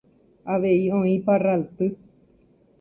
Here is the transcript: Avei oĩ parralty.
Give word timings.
Avei 0.53 0.79
oĩ 1.01 1.13
parralty. 1.29 1.93